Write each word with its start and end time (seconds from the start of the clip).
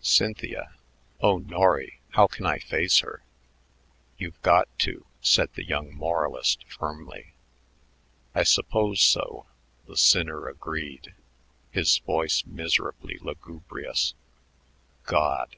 "Cynthia! 0.00 0.74
Oh, 1.20 1.38
Norry, 1.38 2.00
how 2.14 2.26
can 2.26 2.44
I 2.44 2.58
face 2.58 2.98
her?" 2.98 3.22
"You've 4.18 4.42
got 4.42 4.66
to," 4.80 5.06
said 5.20 5.50
the 5.54 5.62
young 5.64 5.94
moralist 5.94 6.64
firmly. 6.66 7.34
"I 8.34 8.42
suppose 8.42 9.00
so," 9.00 9.46
the 9.86 9.96
sinner 9.96 10.48
agreed, 10.48 11.14
his 11.70 11.98
voice 11.98 12.44
miserably 12.44 13.18
lugubrious. 13.20 14.14
"God!" 15.04 15.54